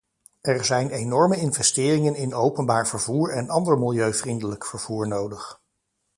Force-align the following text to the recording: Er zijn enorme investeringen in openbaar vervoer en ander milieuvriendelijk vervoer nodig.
Er 0.41 0.65
zijn 0.65 0.89
enorme 0.89 1.35
investeringen 1.37 2.15
in 2.15 2.33
openbaar 2.33 2.87
vervoer 2.87 3.31
en 3.33 3.49
ander 3.49 3.77
milieuvriendelijk 3.79 4.65
vervoer 4.65 5.07
nodig. 5.07 5.61